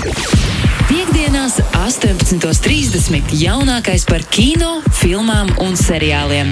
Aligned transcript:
Piektdienās, 0.00 1.58
18.30. 1.76 3.34
jaunākais 3.36 4.06
par 4.08 4.22
kino, 4.32 4.78
filmām 4.96 5.50
un 5.60 5.76
seriāliem. 5.76 6.48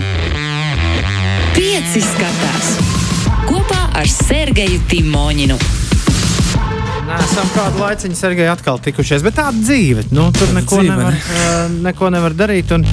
Pieci 1.57 2.03
skatās 2.05 2.75
kopā 3.49 3.87
ar 3.97 4.11
Sergeju 4.13 4.83
Timoņinu. 4.91 5.57
Esam 7.17 7.49
kādu 7.55 7.81
laiciņu 7.81 8.19
Sergei 8.19 8.50
atkal 8.53 8.82
tikušies, 8.84 9.25
bet 9.25 9.39
tāda 9.41 9.57
dzīve. 9.57 10.05
Nu, 10.12 10.29
tur 10.37 10.53
neko 10.53 10.83
dzīve, 10.83 10.93
nevar, 10.93 11.17
ne? 11.17 11.41
uh, 11.41 11.80
neko 11.89 12.12
nevar 12.12 12.37
darīt. 12.37 12.77
Un, 12.77 12.85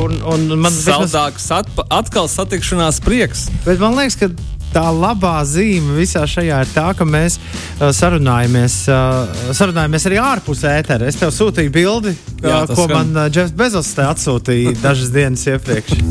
un, 0.00 0.16
un 0.32 0.56
man, 0.64 0.72
Saldāks 0.72 1.50
atpa, 1.52 1.84
atkal 1.92 2.30
satikšanās 2.32 3.04
prieks. 3.04 3.50
bet 3.68 3.84
man 3.84 4.00
liekas, 4.00 4.16
ka 4.16 4.32
tā 4.74 4.84
labā 4.90 5.36
zīme 5.46 5.94
visā 6.00 6.24
šajā 6.28 6.60
ir 6.64 6.72
tā, 6.74 6.88
ka 6.98 7.06
mēs 7.08 7.38
uh, 7.38 7.88
sarunājamies, 7.94 8.76
uh, 8.90 9.52
sarunājamies 9.54 10.08
arī 10.10 10.18
ārpus 10.22 10.64
ētera. 10.68 11.06
Es 11.08 11.18
tev 11.20 11.30
sūtīju 11.34 11.72
bildi, 11.74 12.14
Jā, 12.42 12.64
uh, 12.64 12.74
ko 12.74 12.88
skan. 12.88 12.96
man 13.14 13.24
uh, 13.24 13.30
Jeffs 13.32 13.54
Bezos 13.56 13.92
atsūtīja 13.94 14.74
dažas 14.84 15.14
dienas 15.14 15.46
iepriekš. 15.46 15.94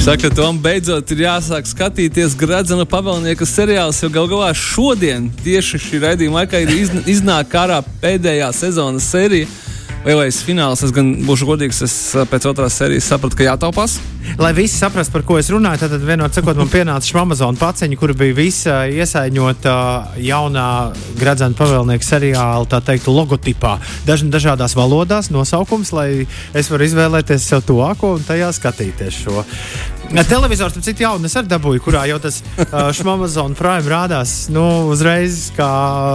Saka, 0.00 0.30
tam 0.32 0.56
beidzot 0.64 1.10
ir 1.12 1.26
jāsāk 1.26 1.66
skatīties 1.68 2.32
Gradzena 2.40 2.86
pavēlnieka 2.88 3.44
seriāls, 3.44 3.98
jo 4.00 4.08
gal 4.14 4.30
galā 4.30 4.48
šodien, 4.56 5.26
tieši 5.44 5.76
šī 5.84 6.00
raidījuma 6.06 6.38
laikā, 6.40 6.62
ir 6.64 6.70
izn- 6.72 7.02
iznāk 7.10 7.52
ārā 7.60 7.82
pēdējā 8.00 8.48
sezonas 8.56 9.04
sērija. 9.12 9.50
Lielais 10.00 10.38
fināls, 10.40 10.80
es 10.80 10.94
gan 10.96 11.10
būšu 11.28 11.44
godīgs, 11.44 11.82
es 11.84 11.94
uh, 12.16 12.22
pēc 12.24 12.46
otrās 12.48 12.78
sērijas 12.80 13.10
sapratu, 13.12 13.36
ka 13.36 13.44
jātaupās. 13.44 13.98
Lai 14.40 14.54
visi 14.56 14.78
saprastu, 14.78 15.12
par 15.12 15.26
ko 15.28 15.36
es 15.36 15.50
runāju, 15.52 15.82
tad 15.82 15.96
vienot 16.08 16.32
sakot, 16.32 16.56
man 16.56 16.70
pienāca 16.72 17.04
šī 17.04 17.18
Amazon 17.20 17.58
paciņa, 17.60 17.98
kur 18.00 18.14
bija 18.16 18.36
visa 18.38 18.78
iesaņota 18.88 19.74
jaunā 20.24 20.66
Gradzena 21.20 21.56
pavēlnieka 21.58 22.06
seriāla, 22.06 22.64
tā 22.72 22.80
teikt, 22.84 23.10
logotipā. 23.12 23.74
Daž, 24.08 24.24
dažādās 24.32 24.76
valodās 24.78 25.28
nosaukums, 25.34 25.92
lai 25.92 26.08
es 26.56 26.72
varu 26.72 26.88
izvēlēties 26.88 27.50
sev 27.52 27.66
tuvāko 27.68 28.14
un 28.16 28.24
tajā 28.24 28.48
skatīties 28.56 29.20
šo. 29.26 29.44
Televizors, 30.10 30.74
tam 30.74 30.82
citu 30.82 31.04
jaunu 31.04 31.28
es 31.28 31.36
arī 31.38 31.50
dabūju, 31.52 31.82
kurā 31.84 32.02
jau 32.10 32.18
tas 32.22 32.40
Amazon 33.06 33.54
Prime 33.58 33.86
rādās 33.90 34.48
nu, 34.50 34.64
uzreiz 34.90 35.52
kā. 35.54 35.70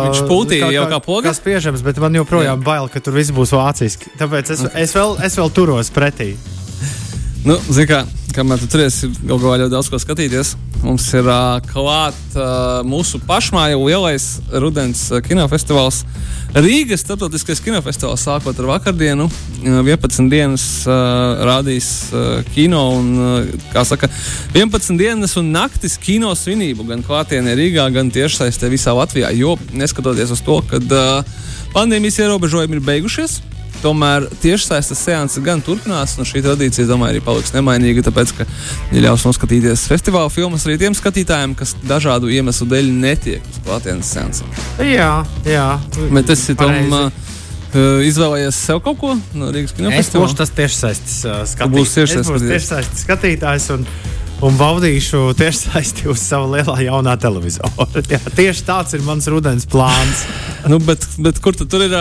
Viņš 0.10 0.24
pūtīja 0.28 0.72
jau 0.76 0.84
kā 0.92 1.00
poga? 1.04 1.30
Kā 1.30 1.38
spiežams, 1.38 1.84
bet 1.86 2.02
man 2.04 2.18
joprojām 2.20 2.60
Jā. 2.60 2.66
bail, 2.66 2.90
ka 2.92 3.00
tur 3.04 3.16
viss 3.16 3.32
būs 3.36 3.56
vāciski. 3.56 4.12
Tāpēc 4.20 4.52
es, 4.52 4.66
es, 4.84 4.96
vēl, 4.98 5.16
es 5.24 5.40
vēl 5.40 5.54
turos 5.56 5.92
pretī. 5.96 6.34
Nu, 7.46 7.56
Ziniet, 7.70 7.92
kā, 7.92 8.02
kamēr 8.36 8.60
tu 8.60 8.68
turies, 8.68 8.98
ir 9.06 9.14
gal 9.24 9.40
galā 9.40 9.62
ļoti 9.64 9.72
daudz 9.72 9.90
ko 9.92 10.00
skatīties. 10.02 10.56
Mums 10.84 11.06
ir 11.16 11.28
uh, 11.30 11.56
klāts 11.70 12.36
uh, 12.36 12.82
mūsu 12.86 13.22
pašmāju 13.24 13.80
lielais 13.86 14.26
rudens 14.52 15.06
uh, 15.14 15.22
kinofestivāls. 15.24 16.02
Rīgas 16.56 17.06
starptautiskais 17.06 17.64
kinofestivāls 17.64 18.26
sākot 18.28 18.60
ar 18.60 18.70
vakardienu. 18.74 19.30
Uh, 19.64 19.80
11 19.88 20.30
dienas 20.32 20.68
uh, 20.84 21.46
rādīs 21.48 21.90
uh, 22.12 22.44
kino 22.52 22.84
un, 23.00 23.10
uh, 23.16 23.66
kā 23.72 23.86
saka, 23.88 24.12
11 24.54 25.00
dienas 25.00 25.38
un 25.40 25.54
naktis 25.56 25.98
kino 26.02 26.36
svinību 26.36 26.90
gan 26.92 27.08
klātienē 27.08 27.56
Rīgā, 27.56 27.88
gan 27.96 28.12
tiešsaistē 28.14 28.70
visā 28.74 28.94
Latvijā. 28.98 29.32
Jo 29.36 29.56
neskatoties 29.74 30.36
uz 30.36 30.44
to, 30.46 30.60
ka 30.70 30.84
uh, 30.84 31.36
pandēmijas 31.76 32.20
ierobežojumi 32.26 32.82
ir 32.82 32.88
beigušies. 32.92 33.40
Tomēr 33.86 34.24
tiešsaistes 34.42 34.98
seanses 35.06 35.44
gan 35.46 35.60
turpinās, 35.62 36.16
un 36.18 36.26
šī 36.26 36.42
tradīcija, 36.42 36.88
domāju, 36.90 37.14
arī 37.14 37.22
paliks 37.22 37.52
nemainīga. 37.54 38.02
Tāpēc, 38.08 38.32
ka 38.40 38.48
ja 38.96 39.04
ļaus 39.06 39.28
noskatīties 39.28 39.84
festivāla 39.92 40.32
filmas 40.34 40.66
arī 40.66 40.80
tiem 40.82 40.96
skatītājiem, 40.98 41.54
kas 41.60 41.76
dažādu 41.86 42.32
iemeslu 42.34 42.66
dēļ 42.72 42.90
netiek 43.04 43.46
uz 43.52 43.62
klātienes 43.68 44.10
seansiem. 44.16 44.50
Jā, 44.90 45.12
jā. 45.46 45.68
Bet 46.18 46.34
es 46.34 46.48
tam 46.58 46.74
Pareizi. 46.74 46.98
uh, 47.78 48.02
izvēlējies 48.10 48.64
sev 48.72 48.82
kaut 48.86 48.98
ko 49.04 49.14
no 49.38 49.52
Rīgas 49.54 49.76
Es 49.76 49.78
kinofestivāla. 49.78 50.26
būšu 50.26 50.42
tas 50.42 50.56
tiešsaistes 50.58 51.18
uh, 51.30 51.40
skatītājs. 51.54 51.96
Es 52.10 52.30
būšu 52.34 52.50
tiešsaistes 52.50 53.06
skatītājs 53.06 53.70
un, 53.78 53.86
un 54.50 54.58
baudīšu 54.60 55.28
tiešsaisti 55.40 56.10
uz 56.12 56.26
sava 56.26 56.50
lielā 56.58 56.80
jaunā 56.88 57.14
televizora. 57.22 57.86
Jā, 58.16 58.22
tieši 58.34 58.66
tāds 58.68 58.98
ir 58.98 59.06
mans 59.06 59.30
rudens 59.32 59.70
plāns. 59.70 60.26
Nu, 60.66 60.82
bet, 60.82 61.06
bet 61.22 61.38
kur 61.46 61.54
tad 61.54 61.70
tur 61.70 61.86
ir 61.86 61.94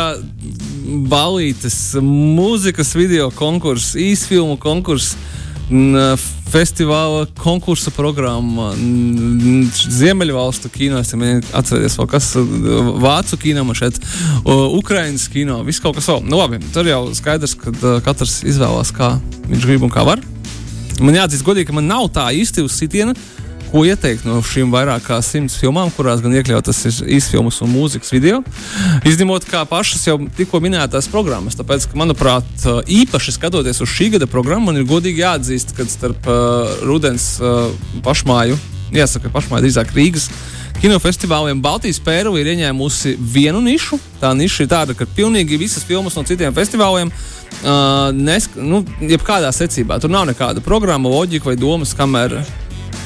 uh, 0.84 1.00
balītes, 1.09 1.95
mūzikas 2.00 2.95
video 2.97 3.31
konkurss, 3.34 3.95
īsfilmu 3.97 4.59
konkurss? 4.61 5.17
uh, 5.97 6.25
Festivāla 6.55 7.25
konkursa 7.41 7.91
programma, 7.91 8.69
Ziemeļvalstu 9.75 10.71
kino, 10.71 11.00
es 11.03 11.97
vēl 11.99 12.09
kas 12.11 12.28
uh, 12.39 12.91
Vācu 13.03 13.39
kino, 13.43 13.65
šeit, 13.75 13.99
uh, 14.45 14.69
Ukraiņas 14.78 15.27
kino, 15.33 15.62
viss 15.67 15.83
kaut 15.83 15.99
kas 15.99 16.11
vēl. 16.12 16.22
Nu, 16.28 16.39
labi, 16.39 16.61
tur 16.75 16.87
jau 16.87 17.09
skaidrs, 17.16 17.56
ka 17.59 17.72
uh, 17.75 17.97
katrs 18.05 18.43
izvēlās, 18.47 18.93
kā 18.95 19.16
viņš 19.49 19.66
grib 19.66 19.89
un 19.89 19.95
kā 19.95 20.05
var. 20.06 20.22
Man 21.03 21.16
jāatzīst, 21.16 21.43
godīgi, 21.47 21.72
ka 21.72 21.75
man 21.75 21.91
nav 21.91 22.06
tā 22.15 22.28
īsti 22.37 22.62
uz 22.62 22.77
sitiena, 22.78 23.16
ko 23.75 23.83
ieteikt 23.83 24.23
no 24.23 24.39
šīm 24.39 24.71
vairāk 24.71 25.03
kā 25.09 25.17
simts 25.25 25.57
filmām, 25.59 25.89
kurās 25.97 26.21
gan 26.23 26.37
iekļautas 26.39 26.79
ir 26.87 26.99
īsfilmas 27.17 27.59
un 27.65 27.73
mūzikas 27.75 28.12
video. 28.15 28.39
Izņemot 29.03 29.49
kā 29.51 29.65
pašas 29.67 30.07
jau 30.07 30.15
tikko 30.39 30.61
minētās 30.62 31.11
programmas, 31.11 31.59
tāpēc, 31.59 31.89
ka, 31.91 31.99
manuprāt, 31.99 32.47
īpaši 32.87 33.34
skatoties 33.34 33.83
uz 33.83 33.91
šī 33.91 34.13
gada 34.15 34.31
programmu, 34.31 34.71
man 34.71 34.79
ir 34.79 34.87
godīgi 34.87 35.25
jāatzīst, 35.25 35.75
ka 35.75 35.89
starp 35.91 36.31
uh, 36.31 36.71
rudens 36.87 37.33
uh, 37.43 37.67
pašmāju, 38.07 38.61
jāsaka, 38.95 39.34
pašmāju 39.34 39.67
drīzāk 39.67 39.91
Rīgas 39.97 40.31
kinofestivāliem 40.79 41.59
Baltijas 41.65 41.99
pērle 42.03 42.39
ir 42.43 42.55
ieņēmusi 42.55 43.17
vienu 43.19 43.63
nišu. 43.65 43.99
Tā 44.21 44.34
niša 44.37 44.67
ir 44.67 44.71
tāda, 44.71 44.95
ka 44.95 45.07
pilnīgi 45.17 45.59
visas 45.59 45.87
filmas 45.87 46.15
no 46.19 46.23
citiem 46.29 46.55
festivāliem 46.55 47.11
uh, 47.11 48.11
nesk, 48.15 48.55
nu, 48.55 48.84
jebkādā 49.03 49.51
secībā. 49.55 49.99
Tur 49.99 50.15
nav 50.15 50.29
nekāda 50.31 50.63
programma, 50.63 51.11
loģika 51.11 51.51
vai 51.51 51.59
domas, 51.59 51.95
kamēr 51.97 52.43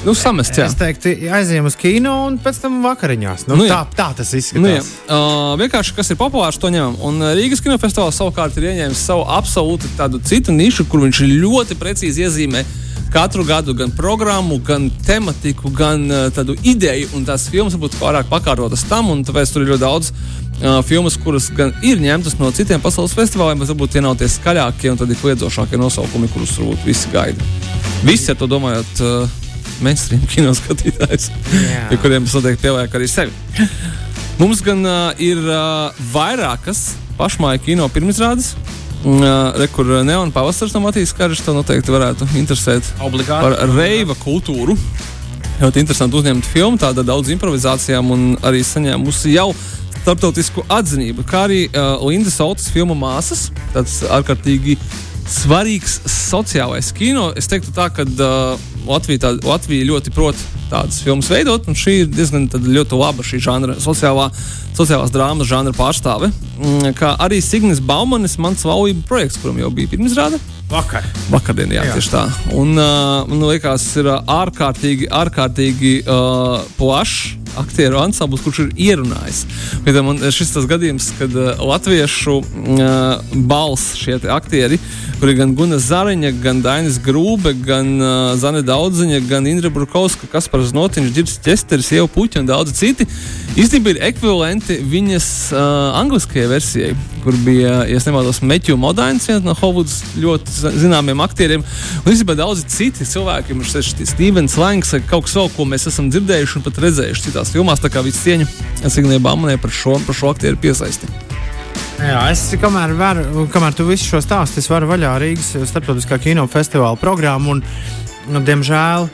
nu, 0.05 0.13
samest. 0.15 0.55
jā. 0.57 0.65
Es 0.69 0.75
teiktu, 0.79 1.11
aizējām 1.35 1.67
uz 1.69 1.75
kino 1.79 2.13
un 2.27 2.37
pēc 2.41 2.61
tam 2.63 2.81
vakariņās. 2.85 3.47
Nu, 3.49 3.57
Nu, 3.59 3.65
jā. 3.67 3.81
tā, 3.91 3.97
tā 3.97 4.09
tas 4.21 4.31
Nu, 4.31 4.67
jā. 4.69 4.79
izskatās. 4.79 4.91
uh, 5.09 5.55
vienkārši 5.59 5.95
kas 5.97 6.09
ir 6.13 6.19
populārs, 6.19 6.57
to 6.61 6.69
ņemam. 6.71 6.95
Un 7.03 7.21
uh, 7.21 7.33
Rīgas 7.37 7.61
kinofestivāls 7.65 8.15
savukārt 8.19 8.57
ir 8.57 8.69
ieņēmis 8.71 9.01
savu 9.09 9.25
absolūti 9.27 9.89
tādu 9.97 10.21
citu 10.23 10.51
nišu, 10.55 10.85
kur 10.89 11.03
viņš 11.03 11.23
ļoti 11.41 11.75
precīzi 11.79 12.23
iezīmē 12.27 12.63
katru 13.09 13.41
gadu 13.43 13.73
gan 13.73 13.89
programmu, 13.97 14.59
gan 14.61 14.89
tematiku, 15.05 15.71
gan 15.73 16.03
uh, 16.11 16.27
tādu 16.33 16.55
ideju. 16.63 17.09
Un 17.17 17.25
tās 17.25 17.47
filmas 17.49 17.73
būtu 17.75 17.97
pārāk 17.99 18.29
pakārtotas 18.29 18.85
tam, 18.87 19.09
un 19.09 19.23
tāpēc 19.25 19.51
tur 19.51 19.65
ir 19.65 19.73
ļoti 19.73 19.81
daudz. 19.83 20.11
Uh, 20.59 20.81
filmas, 20.83 21.15
kuras 21.17 21.49
gan 21.55 21.71
ir 21.87 21.99
ņemtas 22.03 22.35
no 22.39 22.51
citiem 22.51 22.81
pasaules 22.83 23.13
festivāliem, 23.15 23.59
bet 23.63 23.69
varbūt 23.71 23.93
tie 23.95 24.01
nav 24.03 24.17
tie 24.19 24.27
skaļākie 24.27 24.91
un 24.91 24.97
tādi 24.99 25.15
kliedzošākie 25.15 25.79
nosaukumi, 25.79 26.27
kurus 26.33 26.57
varbūt 26.59 26.83
visi 26.87 27.07
gaida. 27.13 27.45
Visi 28.03 28.31
ar 28.31 28.35
to 28.39 28.47
domājot, 28.51 28.99
uh, 29.03 29.37
mainstream 29.83 30.23
kino 30.31 30.53
skatītājs, 30.57 31.29
Jā. 31.53 31.85
ja 31.91 31.99
kuriem 32.01 32.25
tas 32.27 32.35
noteikti 32.39 32.65
pieliek 32.67 32.95
arī 32.99 33.07
sevi. 33.09 33.67
Mums 34.39 34.61
gan 34.63 34.83
uh, 34.87 35.11
ir 35.19 35.39
uh, 35.43 35.95
vairākas 36.13 36.93
pašmāju 37.19 37.63
kino 37.65 37.87
pirmizrādes. 37.91 38.53
Uh, 38.99 39.55
Rekur 39.59 39.87
Neona 40.03 40.31
pavasaris 40.35 40.73
no 40.75 40.81
Matīs 40.83 41.13
Kāržas 41.15 41.43
to 41.45 41.53
noteikti 41.55 41.91
varētu 41.91 42.27
interesēt 42.39 42.87
Obligāti. 43.03 43.47
par 43.47 43.75
reiva 43.75 44.15
kultūru. 44.19 44.75
Ļoti 45.59 45.83
interesanti 45.83 46.15
uzņemt 46.19 46.47
filmu, 46.47 46.79
tāda 46.79 47.03
daudz 47.03 47.31
improvizācijām 47.31 48.11
un 48.15 48.25
arī 48.47 48.63
saņēmusi 48.63 49.33
jau 49.35 49.49
starptautisku 49.99 50.63
atzinību. 50.71 51.25
Kā 51.27 51.45
arī 51.49 51.65
uh, 51.67 51.99
Linda 52.07 52.31
Sautas 52.31 52.69
filmu 52.71 52.95
Māsas, 52.95 53.49
tāds 53.75 53.99
ārkārtīgi 54.07 54.77
svarīgs 55.29 55.99
sociālais 56.09 56.91
kino. 56.95 57.29
Es 57.37 57.49
teiktu 57.49 57.73
tā, 57.75 57.89
ka 57.93 58.05
uh, 58.05 58.69
Latvija, 58.89 59.25
tā, 59.25 59.33
Latvija 59.45 59.87
ļoti 59.89 60.13
prot 60.15 60.39
tādas 60.69 60.99
filmas 61.01 61.29
veidot, 61.31 61.65
un 61.69 61.77
šī 61.77 61.95
ir 62.03 62.11
diezgan 62.13 62.47
ļoti 62.49 62.97
laba 62.97 63.25
šī 63.25 63.39
žanra, 63.41 63.75
sociālā, 63.81 64.29
sociālās 64.77 65.13
drāmas 65.13 65.49
žanra 65.49 65.73
pārstāve. 65.77 66.29
Mm, 66.59 66.93
Kā 66.97 67.15
arī 67.21 67.41
Signis 67.45 67.81
Baumanis, 67.81 68.37
mans 68.41 68.65
laulību 68.67 69.05
projekts, 69.09 69.39
kuram 69.41 69.59
jau 69.61 69.71
bija 69.73 69.91
pirmizrāde. 69.93 70.41
Vakar. 70.69 71.05
Vakardien, 71.33 71.71
jā, 71.73 71.87
Jā. 71.87 71.97
tieši 71.97 72.13
tā. 72.13 72.23
Un 72.53 72.77
uh, 72.77 73.25
man 73.29 73.45
liekas, 73.49 73.87
ir 73.97 74.11
ārkārtīgi, 74.13 75.09
ārkārtīgi 75.09 75.95
uh, 76.05 76.59
plašs 76.77 77.39
aktieru 77.59 77.99
ansamblis, 78.01 78.43
kurš 78.45 78.63
ir 78.65 78.71
ierunājis. 78.89 79.43
Bet 79.85 79.99
man 80.05 80.21
šis 80.33 80.53
tas 80.55 80.67
gadījums, 80.69 81.11
kad 81.19 81.35
uh, 81.35 81.51
latviešu 81.71 82.39
uh, 82.39 83.35
balss 83.49 83.95
šie 83.99 84.19
aktieri, 84.31 84.79
kuri 85.19 85.35
gan 85.35 85.53
Guna 85.57 85.79
Zariņa, 85.83 86.31
gan 86.43 86.61
Dainis 86.63 86.99
Grūbe, 87.03 87.53
gan 87.65 87.91
uh, 87.99 88.33
Zane 88.39 88.63
Daudziņa, 88.65 89.21
gan 89.29 89.47
Indra 89.51 89.71
Brukovska, 89.73 90.29
Kaspars 90.31 90.71
Notiņš, 90.75 91.13
Girs 91.15 91.39
Česteris, 91.43 91.91
Jau 91.95 92.07
Puķi 92.11 92.41
un 92.41 92.49
daudzi 92.49 92.75
citi, 92.77 93.07
īstenībā 93.59 93.95
ir 93.95 94.03
ekvivalenti 94.11 94.79
viņas 94.89 95.29
uh, 95.51 95.61
angliskajai 95.99 96.47
versijai, 96.53 96.93
kur 97.23 97.35
bija, 97.45 97.83
ja 97.89 97.99
nemaldos, 98.05 98.41
Meķu 98.45 98.77
Modains, 98.79 99.27
viens 99.29 99.43
no 99.45 99.53
Hovudas 99.59 99.99
ļoti 100.19 100.53
zi- 100.55 100.73
zināmiem 100.85 101.19
aktieriem. 101.23 101.63
Un 102.05 102.11
īstenībā 102.13 102.35
daudzi 102.39 102.65
citi 102.71 103.07
cilvēki, 103.07 103.57
mums 103.57 103.75
ir 103.75 104.07
Stevens 104.09 104.57
Langs, 104.59 104.93
kaut 105.09 105.27
kas 105.27 105.35
vēl, 105.39 105.49
ko 105.55 105.65
mēs 105.69 105.87
esam 105.91 106.09
dzirdējuši 106.13 106.59
un 106.59 106.65
pat 106.67 106.79
redzējuši 106.85 107.27
citās 107.29 107.51
filmās. 107.55 107.83
Tā 107.83 107.91
kā 107.93 108.03
viss 108.05 108.23
cieņa 108.25 108.47
Signē 108.89 109.19
Bamanē 109.23 109.59
par 109.61 109.71
šo, 109.71 109.97
par 110.05 110.15
šo 110.15 110.31
aktieru 110.33 110.57
piesaisti. 110.61 111.09
Jā, 111.99 112.19
es 112.31 112.45
kamēr, 112.55 112.93
varu, 112.95 113.47
kamēr 113.51 113.75
tu 113.75 113.83
visu 113.83 114.05
šo 114.07 114.21
stāstu, 114.23 114.61
es 114.61 114.69
varu 114.71 114.87
vaļā 114.87 115.17
Rīgas 115.19 115.49
starptautiskā 115.67 116.15
kinofestivāla 116.23 116.95
programmu. 117.01 117.57
Un, 117.57 117.63
nu, 118.29 118.41
diemžēl 118.45 119.09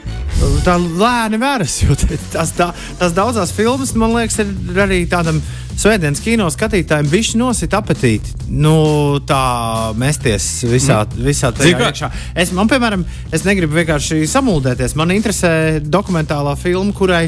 tā 0.66 0.76
lēni 0.80 1.40
veras, 1.40 1.78
jo 1.84 1.96
tās, 2.34 2.52
tā, 2.58 2.72
tās 3.00 3.14
daudzās 3.16 3.54
filmas, 3.56 3.94
man 3.98 4.16
liekas, 4.16 4.42
ir 4.44 4.82
arī 4.82 5.04
tādam 5.10 5.40
svētdienas 5.76 6.22
kino 6.24 6.48
skatītājiem 6.52 7.10
bišķi 7.12 7.40
nosit 7.40 7.76
apetīti. 7.76 8.34
Nu, 8.50 8.76
tā 9.28 9.94
mesties 10.00 10.48
visā, 10.70 11.02
mm. 11.04 11.26
visā 11.28 11.52
tajā 11.56 11.90
iekšā. 11.90 12.12
Es, 12.36 12.54
man, 12.56 12.70
piemēram, 12.72 13.06
es 13.36 13.46
negribu 13.48 13.78
vienkārši 13.80 14.24
samuldēties. 14.32 14.96
Man 15.00 15.14
interesē 15.16 15.52
dokumentālā 15.84 16.56
filma, 16.60 16.96
kurai 16.96 17.26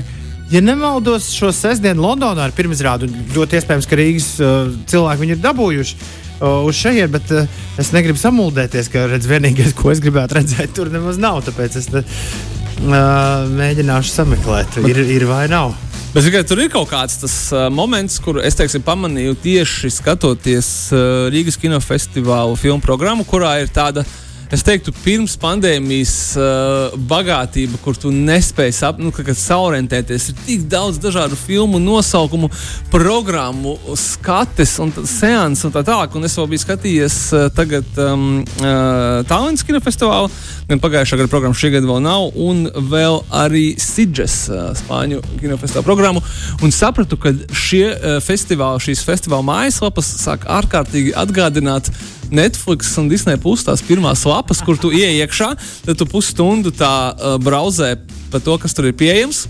Ja 0.52 0.62
nemaldos, 0.64 1.28
šo 1.36 1.50
sestdienu 1.52 2.06
Londonā 2.06 2.46
ir 2.48 2.54
pirmizrāde. 2.56 3.10
Ļoti 3.36 3.58
iespējams, 3.60 3.88
ka 3.90 3.98
Rīgas 4.00 4.28
uh, 4.40 4.70
cilvēki 4.88 5.24
viņu 5.26 5.34
ir 5.36 5.42
dabūjuši 5.44 5.98
uh, 5.98 6.62
uz 6.64 6.78
šejienes, 6.80 7.12
bet 7.12 7.34
uh, 7.36 7.58
es 7.84 7.92
negribu 7.92 8.22
samuldēties, 8.22 8.88
ka 8.94 9.10
redz, 9.12 9.28
vienīgais, 9.28 9.74
ko 9.76 9.92
es 9.92 10.00
gribētu 10.04 10.38
redzēt, 10.40 10.72
tur 10.78 10.88
nemaz 10.94 11.20
nav. 11.20 11.42
Tāpēc 11.44 11.76
es 11.82 11.90
te, 11.92 12.04
uh, 12.06 13.44
mēģināšu 13.58 14.14
sameklēt, 14.14 14.80
ir, 14.88 15.02
ir 15.18 15.28
vai 15.28 15.50
nav. 15.52 15.76
Bet 16.14 16.24
tikai 16.24 16.46
tur 16.48 16.62
ir 16.64 16.72
kaut 16.72 16.88
kāds 16.94 17.20
tas 17.26 17.36
uh, 17.52 17.66
moments, 17.68 18.16
kur 18.24 18.40
es 18.40 18.56
teiksim, 18.56 18.86
pamanīju 18.88 19.36
tieši 19.44 19.92
skatoties 19.98 20.72
uh, 20.96 21.28
Rīgas 21.34 21.60
kinofestivālu 21.60 22.56
filmu 22.56 22.80
programmu, 22.88 23.28
kurā 23.28 23.58
ir 23.66 23.76
tāda 23.76 24.08
uh, 24.08 24.16
es 24.54 24.64
teiktu, 24.64 24.94
pirms 25.04 25.36
pandēmijas 25.42 26.14
uh, 26.40 26.96
bagātība, 27.10 27.80
kur 27.84 27.98
tu 28.00 28.12
nespēji 28.14 28.76
sap, 28.78 29.02
nu, 29.02 29.12
saorientēties. 29.12 30.30
Ir 30.32 30.38
tik 30.46 30.66
daudz 30.72 31.00
dažādu 31.04 31.38
filmu, 31.40 31.82
nosaukumu, 31.84 32.50
programmu, 32.94 33.76
skates 34.00 34.78
un 34.84 34.94
seansu 35.04 35.68
un 35.68 35.76
tā 35.76 35.84
tālāk. 35.88 36.16
Un 36.16 36.28
es 36.28 36.38
vēl 36.40 36.50
biju 36.54 36.64
skatījies 36.64 37.18
uh, 37.36 37.48
tagad 37.56 38.02
um, 38.04 38.28
uh, 38.62 39.24
Tallinas 39.28 39.66
kinofestivālu, 39.68 40.32
gan 40.70 40.84
pagājušā 40.84 41.20
gada 41.22 41.32
programmu 41.32 41.58
šī 41.58 41.74
gada 41.76 41.92
vēl 41.92 42.04
nav, 42.08 42.30
un 42.40 42.68
vēl 42.92 43.22
arī 43.44 43.66
Sidžes 43.82 44.40
uh, 44.52 44.70
Spāņu 44.80 45.24
kinofestivāla 45.42 45.88
programmu. 45.88 46.24
Un 46.64 46.76
sapratu, 46.76 47.20
ka 47.20 47.36
šie 47.52 47.86
uh, 47.92 48.20
festivāli, 48.24 48.86
šīs 48.88 49.04
festivāla 49.08 49.46
mājaslapas 49.48 50.14
sāk 50.24 50.48
ārkārtīgi 50.58 51.16
atgādināt 51.20 51.92
Netflix 52.32 52.94
un 53.00 53.10
Disney 53.12 53.40
plus 53.42 53.66
tās 53.68 53.84
pirmās 53.86 54.26
lapas, 54.28 54.64
kur 54.66 54.80
tu 54.80 54.92
ienāc 54.92 55.28
iekšā, 55.28 55.52
tad 55.86 56.00
tu 56.00 56.08
pusstundu 56.10 56.74
tā 56.76 56.94
uh, 57.14 57.38
brauzē 57.42 57.96
par 58.32 58.44
to, 58.44 58.58
kas 58.62 58.76
tur 58.76 58.90
ir 58.90 58.98
pieejams. 58.98 59.48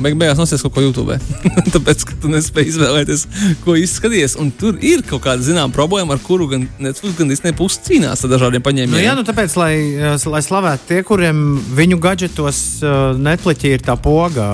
Beig 0.00 0.14
beigās 0.16 0.38
nosies 0.40 0.62
kaut 0.64 0.72
ko 0.72 0.82
YouTube. 0.84 1.16
Tāpēc, 1.74 2.04
ka 2.08 2.16
tu 2.22 2.30
nespēji 2.32 2.72
izvēlēties, 2.72 3.24
ko 3.64 3.74
izskaties. 3.76 4.36
Un 4.40 4.48
tur 4.56 4.78
ir 4.80 5.02
kaut 5.04 5.26
kāda 5.26 5.44
zināmā 5.44 5.74
problēma, 5.76 6.16
ar 6.16 6.22
kuru 6.24 6.48
gan 6.48 6.64
Netflix, 6.80 7.18
gan 7.18 7.28
Disney 7.32 7.56
puses 7.56 7.82
cīnās 7.84 8.24
ar 8.24 8.32
dažādiem 8.32 8.64
paņēmieniem. 8.64 8.96
Nu, 8.96 9.02
jā, 9.04 9.12
nu 9.18 9.26
tāpēc, 9.28 9.56
lai, 9.60 9.74
lai 10.16 10.42
slavētu 10.46 10.88
tie, 10.88 11.02
kuriem 11.06 11.44
viņu 11.76 12.00
gadgetos 12.00 12.62
uh, 12.80 13.12
Netflix 13.20 13.68
ir 13.68 13.84
tā 13.84 13.98
poga, 14.00 14.48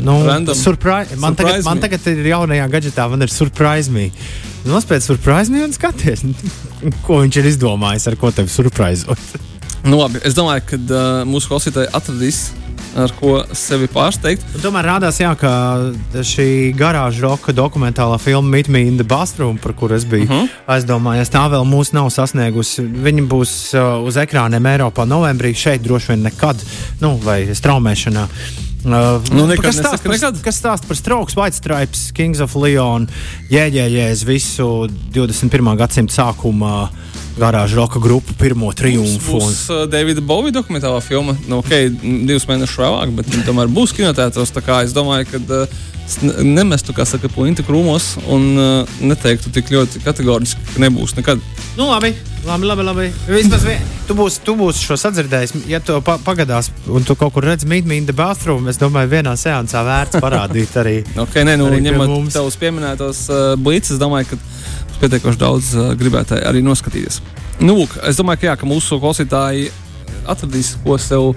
nu, 0.00 0.22
surprise, 0.56 1.18
man, 1.20 1.36
surprise 1.36 1.36
tagad, 1.36 1.64
me. 1.64 1.68
man 1.68 1.84
tagad 1.84 2.12
ir 2.14 2.30
jaunajā 2.32 2.68
gadgetā, 2.78 3.08
man 3.12 3.26
ir 3.26 3.32
surprise 3.32 3.92
me. 3.92 4.10
Nospēj 4.66 5.04
surprise 5.04 5.52
me 5.52 5.62
un 5.62 5.74
skaties, 5.74 6.24
ko 7.06 7.20
viņš 7.22 7.40
ir 7.40 7.50
izdomājis, 7.52 8.08
ar 8.10 8.18
ko 8.18 8.32
tevi 8.34 8.50
surprizot. 8.50 9.20
nu, 9.86 10.00
labi, 10.00 10.22
es 10.26 10.34
domāju, 10.34 10.64
ka 10.72 10.78
uh, 10.78 11.02
mūsu 11.28 11.52
klausītāji 11.52 11.92
atradīs 11.94 12.48
ar 12.96 13.12
ko 13.12 13.38
sevi 13.56 13.86
pārsteigt. 13.92 14.44
Un 14.56 14.62
tomēr 14.64 14.88
rādās, 14.88 15.18
jā, 15.20 15.30
ka 15.38 15.52
šī 16.24 16.72
garāža 16.76 17.26
roka 17.26 17.52
dokumentālā 17.54 18.16
filma 18.22 18.56
Meet 18.56 18.70
Me 18.72 18.86
in 18.88 18.96
the 18.96 19.06
Bathroom, 19.06 19.60
par 19.62 19.76
kuru 19.76 19.98
es 19.98 20.06
biju 20.08 20.24
uh 20.24 20.30
mhm. 20.30 20.46
-huh. 20.46 20.76
aizdomājies, 20.76 21.30
tā 21.30 21.46
vēl 21.52 21.66
mūs 21.68 21.92
nav 21.92 22.10
sasniegusi. 22.10 22.82
Viņa 22.82 23.26
būs 23.28 23.52
uh, 23.76 24.02
uz 24.02 24.16
ekrāniem 24.16 24.66
Eiropā 24.72 25.06
novembrī, 25.06 25.54
šeit 25.54 25.82
droši 25.82 26.12
vien 26.12 26.22
nekad, 26.22 26.56
nu, 27.00 27.16
vai 27.22 27.44
straumēšanā. 27.54 28.26
Uh, 28.86 29.18
nu, 29.34 29.48
nekad, 29.50 29.66
kas 29.66 29.80
stāsta 29.80 30.06
par, 30.06 30.40
kas 30.46 30.60
stāst 30.62 30.86
par 30.86 30.98
Strokes, 30.98 31.34
White 31.38 31.58
Stripes, 31.58 32.08
Kings 32.14 32.42
of 32.44 32.54
Leon, 32.54 33.08
jēģējēs 33.50 34.22
visu 34.28 34.70
21. 35.14 35.74
gadsimta 35.80 36.20
sākumā? 36.20 36.76
Uh, 36.86 37.22
garāžu 37.36 37.76
roka 37.76 38.00
grupu 38.00 38.34
pirmo 38.38 38.70
triumfu. 38.76 39.40
Tas 39.40 39.44
būs 39.44 39.60
uh, 39.72 39.82
Davida 39.90 40.24
Bovija 40.24 40.56
dokumentālā 40.56 41.02
filma. 41.04 41.36
Nu, 41.50 41.60
okay, 41.60 41.90
divus 41.92 42.46
mēnešus 42.48 42.80
vēlāk, 42.80 43.12
bet 43.18 43.34
tomēr 43.46 43.70
būs 43.72 43.92
kinotētos. 43.96 44.54
Es 44.56 44.96
domāju, 44.96 45.28
ka 45.34 45.42
uh, 45.44 45.82
nemestu, 46.44 46.94
kā 46.96 47.04
saka, 47.08 47.28
puņķi 47.32 47.64
krūmos 47.66 48.12
un 48.32 48.46
uh, 48.54 48.96
neteiktu 49.02 49.50
tik 49.54 49.70
ļoti 49.74 50.02
kategoriski, 50.04 50.62
ka 50.74 50.82
nebūs 50.84 51.16
nekad. 51.18 51.42
Nu, 51.76 51.88
labi, 51.90 52.12
labi, 52.46 52.68
labi. 52.70 52.86
labi. 52.86 53.06
Vismaz 53.28 53.66
vien, 53.66 53.82
tu 54.08 54.16
būsi 54.18 54.42
tu 54.46 54.54
būs 54.58 54.80
šo 54.86 54.96
sadzirdējis. 55.00 55.56
Ja 55.70 55.80
tu 55.84 55.98
pa, 56.06 56.16
pagadās 56.22 56.70
un 56.86 57.04
tu 57.06 57.16
kaut 57.18 57.34
kur 57.34 57.44
redzi 57.44 57.66
Me 57.66 57.80
in 57.98 58.06
the 58.06 58.14
Bathroom, 58.16 58.68
es 58.70 58.78
domāju, 58.80 59.10
vienā 59.16 59.34
seansā 59.36 59.82
vērts 59.86 60.22
parādīt 60.22 60.78
arī. 60.80 61.00
okay, 61.24 61.44
nē, 61.46 61.58
nu, 61.60 61.68
ņemot 61.74 62.30
tavus 62.34 62.58
pieminētos 62.60 63.26
uh, 63.30 63.48
blīces, 63.60 63.96
es 63.96 64.02
domāju, 64.02 64.30
ka 64.32 65.00
pietiekoši 65.02 65.42
daudz 65.42 65.74
uh, 65.76 65.90
gribētāji 65.98 66.46
arī 66.46 66.62
noskatīties. 66.64 67.20
Nu, 67.60 67.74
lūk, 67.82 67.98
es 68.06 68.18
domāju, 68.20 68.44
ka, 68.44 68.52
jā, 68.52 68.56
ka 68.60 68.68
mūsu 68.68 69.00
klausītāji 69.02 69.70
atradīs, 70.26 70.76
ko 70.84 70.98
sev. 71.00 71.32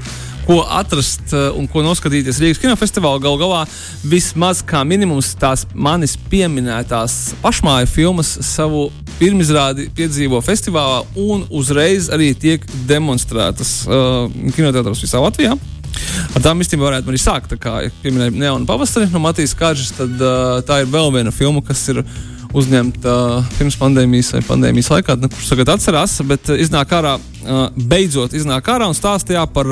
Ko 0.49 0.63
atrast 0.65 1.29
uh, 1.29 1.51
un 1.53 1.67
ko 1.69 1.83
noskatīties 1.85 2.39
Rīgas 2.41 2.59
kinofestivālā. 2.63 3.19
Galu 3.21 3.37
galā 3.37 3.59
vismaz 4.01 4.63
kā 4.65 4.81
minimums 4.81 5.35
tās 5.37 5.67
manis 5.77 6.15
pieminētās 6.31 7.35
pašmāju 7.43 7.89
filmas 7.91 8.31
savu 8.47 8.87
pirmizrādi 9.19 9.91
piedzīvo 9.93 10.41
festivālā 10.41 11.03
un 11.21 11.45
uzreiz 11.53 12.09
arī 12.09 12.31
tiek 12.33 12.65
demonstrētas 12.89 13.75
uh, 13.85 14.25
kinoteātros 14.55 15.05
visā 15.05 15.21
Latvijā. 15.21 15.53
Ar 16.33 16.41
tām 16.41 16.65
īstenībā 16.65 16.87
varētu 16.87 17.13
arī 17.13 17.21
sākt. 17.21 17.53
Kā 17.61 17.83
ja 17.85 17.93
pieminēja 18.01 18.33
Neona 18.33 18.65
Pavasari 18.65 19.09
no 19.13 19.21
Matīs 19.21 19.53
Kāržas, 19.57 19.93
tad 20.01 20.17
uh, 20.17 20.59
tā 20.65 20.81
ir 20.81 20.89
vēl 20.89 21.13
viena 21.13 21.33
filma, 21.35 21.61
kas 21.65 21.85
ir 21.93 22.01
uzņemta 22.57 23.13
uh, 23.13 23.49
pirms 23.59 23.77
pandēmijas 23.77 24.33
vai 24.33 24.41
pandēmijas 24.47 24.89
laikā, 24.95 25.19
ne, 25.21 25.29
kurš 25.29 25.51
tagad 25.53 25.75
atcerās, 25.75 26.17
bet 26.25 26.49
uh, 26.49 26.57
iznāk 26.57 26.97
ārā, 26.97 27.19
beidzot 27.75 28.33
iznāk 28.37 28.67
ārā 28.71 28.89
un 28.89 28.97
stāstīja 28.97 29.45
par 29.53 29.69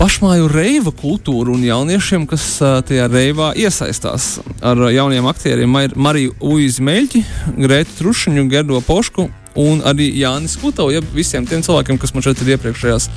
pašmāju 0.00 0.46
reiva 0.48 0.92
kultūru 0.96 1.52
un 1.58 1.64
jauniešiem, 1.66 2.24
kas 2.28 2.44
tajā 2.88 3.08
reivā 3.12 3.50
iesaistās 3.58 4.38
ar 4.64 4.86
jauniem 4.88 5.28
aktieriem 5.28 5.68
Mar 5.68 5.92
Mariju 5.92 6.32
Uīzi 6.40 6.84
Meļķi, 6.86 7.22
Grētu 7.60 7.98
Trušiņu, 7.98 8.46
Gerdo 8.48 8.80
Pošku 8.86 9.28
un 9.60 9.82
arī 9.84 10.08
Jānis 10.16 10.56
Kutovs. 10.60 10.94
Ja 10.94 11.02
visiem 11.14 11.46
tiem 11.48 11.64
cilvēkiem, 11.66 11.98
kas 12.00 12.14
man 12.14 12.24
šeit 12.24 12.40
ir 12.42 12.54
iepriekšējās 12.54 13.08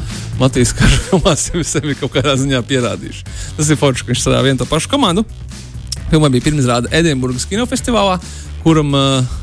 Latvijas 0.42 0.74
filmās, 1.08 1.48
jau 1.54 1.64
sevi 1.68 1.96
kaut 2.00 2.16
kādā 2.18 2.36
ziņā 2.40 2.64
pierādījuši. 2.68 3.26
Tas 3.58 3.70
ir 3.70 3.80
forši, 3.80 4.04
ka 4.04 4.14
viņš 4.14 4.24
strādā 4.26 4.44
vienu 4.48 4.62
to 4.62 4.68
pašu 4.70 4.92
komandu. 4.92 5.26
Filmai 6.10 6.34
bija 6.34 6.50
pirmizrāde 6.50 6.92
Edinburgas 6.94 7.48
kinofestivālā, 7.50 8.20
kuram, 8.66 8.92
uh, 8.98 9.40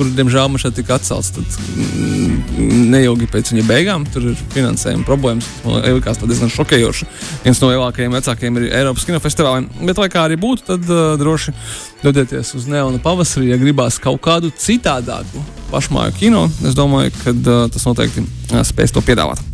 kur, 0.00 0.08
diemžēl, 0.16 0.48
man 0.48 0.60
šeit 0.62 0.78
tika 0.78 0.96
atcelts. 0.96 1.34
Tad, 1.36 1.56
mm, 1.76 2.86
neilgi 2.94 3.28
pēc 3.28 3.52
viņa 3.52 3.64
beigām 3.68 4.06
tur 4.08 4.30
ir 4.30 4.38
finansējuma 4.54 5.04
problēmas. 5.04 5.48
Man 5.66 5.84
liekas, 5.84 6.20
tas 6.22 6.30
diezgan 6.30 6.52
šokējoši. 6.54 7.08
Viens 7.44 7.60
no 7.60 7.68
lielākajiem, 7.68 8.16
vecākajiem 8.16 8.60
ir 8.62 8.68
Eiropas 8.80 9.04
kinofestivāliem. 9.08 9.68
Bet, 9.84 10.00
lai 10.00 10.08
kā 10.12 10.24
arī 10.24 10.40
būtu, 10.40 10.66
tad 10.72 10.88
uh, 10.88 11.12
droši 11.20 11.52
dodieties 12.00 12.54
uz 12.56 12.68
Neona 12.70 13.02
pavasarī, 13.04 13.50
ja 13.52 13.60
gribās 13.60 14.00
kaut 14.00 14.22
kādu 14.24 14.52
citādāku 14.56 15.44
pašmāju 15.70 16.16
kino. 16.16 16.46
Es 16.64 16.78
domāju, 16.78 17.12
ka 17.20 17.36
uh, 17.36 17.64
tas 17.72 17.84
noteikti 17.84 18.24
uh, 18.24 18.64
spēs 18.64 18.96
to 18.96 19.04
piedāvāt. 19.04 19.44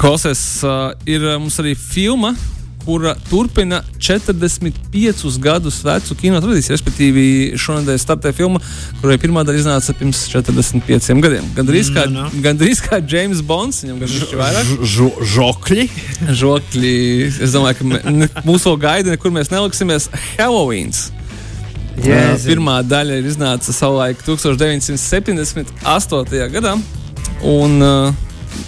Klausies, 0.00 0.42
uh, 0.64 0.90
ir 1.06 1.28
mums 1.38 1.60
arī 1.62 1.76
filma 1.78 2.34
kura 2.84 3.14
turpina 3.28 3.82
45 3.98 5.38
gadus 5.42 5.80
vecu 5.84 6.16
kino 6.20 6.40
tradīciju. 6.42 6.74
Respektīvi, 6.76 7.24
šonadēļ 7.60 7.98
startē 8.00 8.32
filma, 8.36 8.60
kurai 9.00 9.18
pirmā 9.20 9.44
daļa 9.46 9.62
iznāca 9.62 9.94
pirms 9.98 10.22
45 10.32 11.20
gadiem. 11.24 11.44
Gandrīz 11.56 11.92
kā, 11.94 12.06
no, 12.10 12.26
no. 12.26 12.42
Gandrīz 12.44 12.82
kā 12.84 13.00
James 13.00 13.40
Bonds, 13.46 13.82
viņam 13.84 13.98
gan 14.02 14.08
ir 14.16 14.22
vairāk. 14.40 14.64
Žokļi. 15.36 15.84
Žokļi. 16.42 16.96
Es 17.44 17.50
domāju, 17.54 17.76
ka 17.78 17.84
mūsu 18.46 18.68
gaida, 18.80 19.08
nekur 19.14 19.30
mēs 19.34 19.48
neliksimies. 19.52 20.04
Halloween. 20.36 20.92
Jēzin. 22.00 22.48
Pirmā 22.54 22.76
daļa 22.86 23.14
ir 23.20 23.26
iznāca 23.28 23.72
savulaik 23.74 24.18
1978. 24.24 25.74
gadā 26.54 26.72
un 27.46 27.70
uh, 27.84 28.14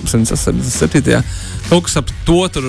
77 0.05 1.23
kaut 1.73 1.87
kas 1.89 1.97
ap 2.03 2.11
to 2.27 2.39
tur. 2.53 2.67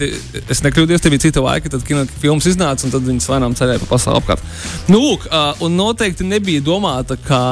Tie, 0.00 0.10
es 0.48 0.62
nekļūdījos, 0.64 1.02
tie 1.04 1.12
bija 1.12 1.26
cita 1.26 1.44
laika, 1.44 1.72
tad 1.72 1.84
kino 1.86 2.06
filmas 2.22 2.48
iznāca 2.48 2.86
un 2.86 2.94
tad 2.94 3.04
viņas 3.04 3.28
lēnām 3.32 3.56
ceļoja 3.58 3.82
pa 3.82 3.90
pasauli 3.92 4.22
apkārt. 4.22 4.44
Nu, 4.88 5.02
lūk, 5.04 5.28
un 5.64 5.76
noteikti 5.76 6.28
nebija 6.28 6.64
domāta 6.64 7.18
kā, 7.20 7.42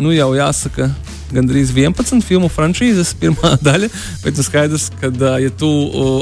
nu 0.00 0.14
jau 0.14 0.30
jāsaka, 0.38 0.88
gandrīz 1.34 1.72
11 1.74 2.22
filmu 2.26 2.50
frančīzes, 2.52 3.14
pirmā 3.22 3.56
daļa. 3.62 3.90
Bet 4.24 4.38
ir 4.38 4.46
skaidrs, 4.46 4.88
ka, 5.00 5.10
ja 5.42 5.50
tu 5.58 5.70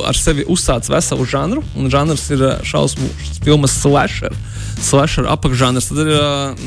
ar 0.09 0.19
sevi 0.19 0.47
uzsāc 0.51 0.89
veselu 0.91 1.27
žanru, 1.29 1.65
un 1.77 1.91
žanrs 1.93 2.27
ir 2.35 2.47
šausmu 2.67 3.11
filmas 3.45 3.77
slasher, 3.83 4.35
slasher 4.81 5.29
apakšžanrs, 5.31 5.91
tad 5.91 6.03
ir, 6.07 6.17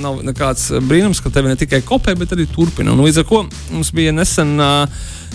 nav 0.03 0.21
nekāds 0.25 0.69
brīnums, 0.83 1.21
ka 1.23 1.33
tevi 1.33 1.51
ne 1.51 1.59
tikai 1.59 1.83
kopē, 1.85 2.15
bet 2.19 2.35
arī 2.35 2.47
turpina. 2.49 2.93
Un 2.93 3.03
līdz 3.05 3.23
ar 3.23 3.29
to 3.29 3.43
mums 3.73 3.93
bija 3.95 4.15
nesen. 4.15 4.55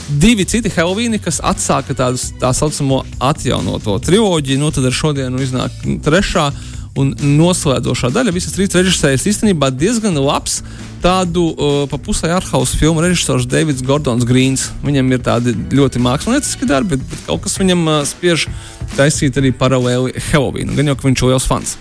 Divi 0.09 0.45
citi 0.47 0.71
Helovīni, 0.73 1.19
kas 1.21 1.41
atsāka 1.45 1.93
tādus, 1.99 2.29
tā 2.41 2.53
saucamo 2.55 3.03
atjaunoto 3.19 3.97
triloģiju. 4.07 4.61
Nu, 4.63 4.71
tad 4.73 4.87
ar 4.89 4.95
šodienu 4.95 5.43
iznāk 5.43 5.75
trešā 6.07 6.47
un 6.99 7.13
noslēdzošā 7.39 8.11
daļa. 8.15 8.35
Visas 8.35 8.55
trīs 8.55 8.75
režisējas 8.75 9.27
īstenībā 9.33 9.71
diezgan 9.75 10.19
labs. 10.19 10.63
Tādu 10.99 11.45
uh, 11.55 11.85
pa 11.87 11.99
pusē 12.03 12.33
ārhausa 12.35 12.79
filmu 12.79 13.03
režisors 13.05 13.47
Davids 13.47 13.85
Gordons 13.87 14.27
Grīns. 14.27 14.69
Viņam 14.83 15.13
ir 15.15 15.21
tādi 15.23 15.55
ļoti 15.55 16.03
mākslinieciski 16.03 16.67
darbi, 16.67 16.99
bet 16.99 17.23
kaut 17.29 17.45
kas 17.45 17.55
viņam 17.61 17.85
uh, 17.87 18.01
spiež 18.09 18.49
taisīt 18.97 19.39
arī 19.39 19.53
paralēli 19.55 20.17
Helovīnu. 20.31 20.75
Gan 20.75 20.91
jau, 20.91 20.97
ka 20.99 21.07
viņš 21.07 21.23
ir 21.23 21.31
liels 21.31 21.47
fans. 21.47 21.77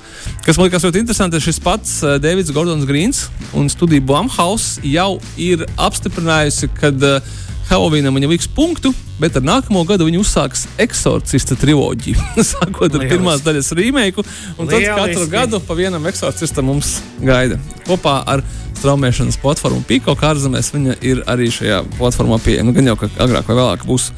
Kas 0.45 0.59
man 0.59 0.67
liekas 0.67 0.85
ļoti 0.85 1.01
interesanti, 1.01 1.39
ir 1.39 1.47
šis 1.47 1.61
pats 1.65 1.97
uh, 2.05 2.19
Davids 2.21 2.53
Gordons 2.53 2.85
Grīns 2.89 3.25
un 3.57 3.71
studija 3.73 4.05
Blumhouse 4.05 4.85
jau 4.85 5.15
ir 5.41 5.65
apstiprinājusi, 5.81 6.69
ka 6.77 6.93
uh, 6.93 7.33
Helovīnam 7.67 8.15
viņa 8.15 8.29
liks 8.31 8.47
punktu, 8.55 8.93
bet 9.19 9.35
ar 9.35 9.43
nākamo 9.43 9.81
gadu 9.87 10.05
viņa 10.07 10.21
uzsāks 10.21 10.63
eksorcista 10.79 11.57
triloģiju. 11.59 12.15
Sākot 12.51 12.87
ar 12.87 13.01
Lieliski. 13.01 13.09
pirmās 13.11 13.43
daļas 13.43 13.73
rīmēku, 13.75 14.23
un 14.55 14.71
tad 14.71 14.85
katru 14.87 15.25
gadu 15.31 15.59
pa 15.67 15.75
vienam 15.75 16.07
eksorcistam 16.07 16.69
mums 16.71 16.97
gaida. 17.19 17.59
Kopā 17.89 18.21
ar 18.23 18.43
straumēšanas 18.77 19.39
platformu 19.41 19.83
Piko 19.89 20.15
ārzemēs 20.15 20.71
viņa 20.75 20.99
ir 21.05 21.23
arī 21.27 21.49
šajā 21.51 21.81
platformā 21.97 22.39
pieejama. 22.43 22.69
Nu, 22.69 22.77
gan 22.77 22.91
jau, 22.93 22.99
ka 23.03 23.11
agrāk 23.25 23.49
vai 23.49 23.57
vēlāk 23.59 23.87
būs 23.89 24.11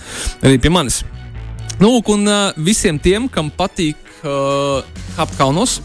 arī 0.43 0.59
pie 0.61 0.73
manis. 0.73 1.01
Nu, 1.79 1.95
un 2.11 2.27
uh, 2.27 2.51
visiem 2.59 2.99
tiem, 2.99 3.29
kam 3.31 3.49
patīk 3.55 3.97
uh, 4.21 4.83
kāpt 5.15 5.37
kalnos, 5.39 5.79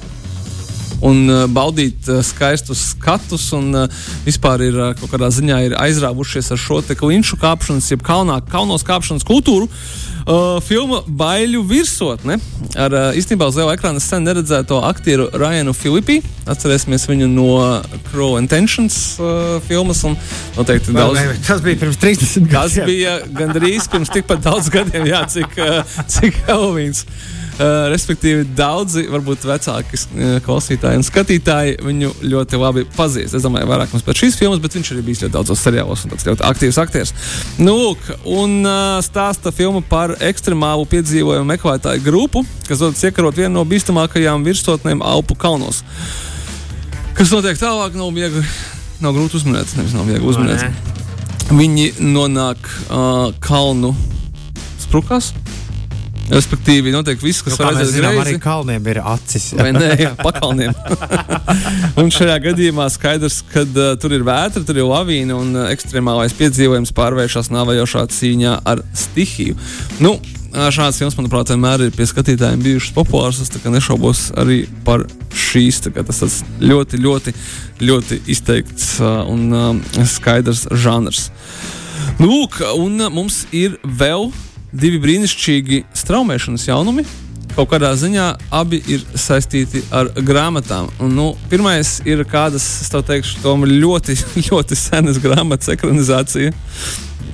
un 1.05 1.25
uh, 1.29 1.45
baudīt 1.51 2.09
uh, 2.09 2.23
skaistus 2.25 2.91
skatus. 2.95 3.51
Un, 3.57 3.71
uh, 3.77 4.03
vispār 4.27 4.65
ir 4.67 4.81
kaut 4.99 5.13
kādā 5.13 5.31
ziņā 5.35 5.61
aizrāvušies 5.81 6.53
ar 6.55 6.61
šo 6.61 6.81
klinšu 6.85 7.39
kāpšanas, 7.41 7.91
jeb 7.93 8.05
kalnā, 8.05 8.41
kalnos 8.51 8.85
kāpšanas 8.87 9.27
kultūru. 9.27 9.69
Uh, 10.25 10.57
filma 10.65 11.03
Baiļu 11.05 11.61
virsotne 11.69 12.39
ar 12.81 12.95
uh, 12.97 13.11
īstenībā 13.13 13.45
uz 13.51 13.59
liela 13.61 13.75
ekrāna 13.77 14.01
sen 14.01 14.25
neredzēto 14.25 14.81
aktieru 14.89 15.29
Ryanu 15.37 15.75
Filipi. 15.77 16.23
Atcerēsimies 16.49 17.05
viņu 17.11 17.29
no 17.29 17.49
Crow 18.09 18.39
Intentions 18.41 19.19
uh, 19.21 19.59
filmas. 19.69 20.01
Noteikti, 20.57 20.97
daudz... 20.97 21.21
ne, 21.21 21.37
tas 21.45 21.61
bija 21.65 21.83
pirms 21.85 22.01
30 22.01 22.49
gadiem. 22.49 22.55
Tas 22.55 22.81
bija 22.89 23.19
gandrīz 23.37 23.89
pirms 23.93 24.13
tikpat 24.13 24.45
daudz 24.45 24.73
gadiem, 24.73 25.09
jā, 25.13 25.25
cik, 25.37 25.57
uh, 25.61 25.97
cik 26.09 26.45
Halloween. 26.49 26.97
Uh, 26.97 27.44
respektīvi, 27.93 28.49
daudzi, 28.59 29.05
varbūt 29.13 29.45
vecāki 29.47 29.99
uh, 29.99 30.37
klausītāji 30.43 30.99
un 30.99 31.07
skatītāji 31.07 31.77
viņu 31.87 32.11
ļoti 32.27 32.59
labi 32.59 32.83
pazīst. 32.97 33.37
Es 33.39 33.45
domāju, 33.47 33.69
vairāk 33.71 33.95
mums 33.95 34.03
par 34.07 34.19
šīs 34.19 34.39
filmas, 34.41 34.63
bet 34.63 34.75
viņš 34.75 34.91
arī 34.95 35.05
bijis 35.07 35.23
ļoti 35.23 35.35
daudzos 35.37 35.63
seriālos 35.63 36.03
un 36.03 36.15
tāds 36.15 36.27
ļoti 36.27 36.45
aktīvs 36.49 36.81
aktieris. 36.83 37.15
Nu, 37.63 37.77
lūk, 37.79 38.11
un 38.27 38.59
uh, 38.67 38.99
stāsta 39.07 39.55
filma 39.55 39.85
par 39.87 40.17
ekstremālu 40.19 40.89
piedzīvojumu 40.91 41.47
meklētāju 41.53 42.03
grupu, 42.03 42.43
kas 42.67 42.83
dodas 42.83 43.05
iekarot 43.07 43.39
vienu 43.39 43.55
no 43.61 43.67
bīstamākajām 43.71 44.47
virsotnēm 44.47 45.05
Alpu 45.07 45.39
kalnos. 45.39 45.85
Kas 47.15 47.31
notiek 47.31 47.59
tālāk, 47.61 47.95
nav 47.95 48.11
viegli, 48.17 48.43
nav 49.05 49.15
grūti 49.15 49.39
uzminēt, 49.39 49.77
nevis 49.79 49.95
nav 49.95 50.11
viegli 50.11 50.27
uzminēt. 50.27 50.67
No, 50.67 50.95
Viņi 51.55 51.91
nonāk 52.01 52.67
uh, 52.89 53.31
kalnu 53.45 53.93
sprukās. 54.81 55.31
Respektīvi, 56.33 56.93
notiek 56.95 57.21
viss, 57.21 57.43
kas 57.45 57.59
nu, 57.59 57.67
aiziet 57.69 57.99
greizi. 57.99 58.21
Arī 58.23 58.37
kalniem 58.43 58.87
ir 58.93 59.01
acis. 59.05 59.51
Vai 59.59 59.73
ne? 59.77 59.91
Jā, 60.01 60.15
pakalniem. 60.21 60.73
un 62.01 62.13
šajā 62.15 62.39
gadījumā 62.47 62.87
skaidrs, 62.93 63.43
ka 63.53 63.67
uh, 63.67 63.91
tur 64.01 64.15
ir 64.17 64.25
vētra, 64.27 64.65
tur 64.65 64.81
ir 64.81 64.89
lavīna 64.89 65.37
un 65.37 65.53
uh, 65.59 65.67
ekstremālais 65.75 66.37
piedzīvojums 66.39 66.95
pārvēršas 66.97 67.53
nāvējošā 67.53 68.07
cīņā 68.15 68.57
ar 68.73 68.81
stihiju. 69.05 69.59
Nu, 70.05 70.17
Šāds 70.55 71.01
filmas, 71.01 71.17
manuprāt, 71.19 71.49
vienmēr 71.51 71.89
ir 71.89 71.95
pie 71.97 72.05
skatītājiem 72.07 72.61
bijušas 72.63 72.93
populārs. 72.95 73.41
Es 73.43 73.51
nešaubos 73.67 74.29
arī 74.39 74.61
par 74.87 75.03
šīs. 75.35 75.81
Tas 75.83 76.23
ir 76.23 76.69
ļoti, 76.71 77.01
ļoti, 77.03 77.35
ļoti 77.83 78.21
izteikts 78.31 78.93
uh, 79.03 79.25
un 79.27 79.49
uh, 79.51 80.05
skaidrs 80.07 80.69
žanrs. 80.71 81.27
Nu, 82.21 82.29
lūk, 82.31 82.61
un 82.79 83.03
uh, 83.03 83.11
mums 83.11 83.43
ir 83.51 83.75
vēl 83.83 84.31
divi 84.75 85.01
brīnišķīgi 85.03 85.85
straumēšanas 85.97 86.67
jaunumi. 86.69 87.07
Kaut 87.55 87.71
kādā 87.71 87.93
ziņā 87.95 88.27
abi 88.55 88.81
ir 88.91 89.05
saistīti 89.15 89.85
ar 89.95 90.11
grāmatām. 90.27 90.89
Un, 90.99 91.13
nu, 91.15 91.27
pirmais 91.51 92.01
ir 92.09 92.25
kādas, 92.27 92.67
es 92.83 92.91
teikšu, 92.91 93.55
ļoti, 93.71 94.19
ļoti 94.49 94.79
senas 94.79 95.21
grāmatas 95.23 95.71
ekranizācija. 95.77 96.55